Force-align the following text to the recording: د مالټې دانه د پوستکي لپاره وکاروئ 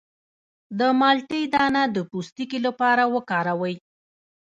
د 0.79 0.81
مالټې 0.99 1.41
دانه 1.53 1.83
د 1.95 1.97
پوستکي 2.09 2.59
لپاره 2.67 3.03
وکاروئ 3.15 3.75